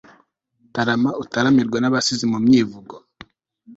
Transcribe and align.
tarama 0.73 1.11
utaramirwe 1.23 1.77
nabasizi 1.79 2.25
mu 2.31 2.39
myivugo 2.45 2.95